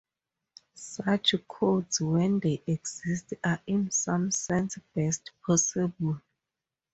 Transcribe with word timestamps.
Such 0.73 1.35
codes, 1.47 2.01
when 2.01 2.39
they 2.39 2.63
exist, 2.65 3.35
are 3.43 3.61
in 3.67 3.91
some 3.91 4.31
sense 4.31 4.79
best 4.95 5.29
possible. 5.45 6.19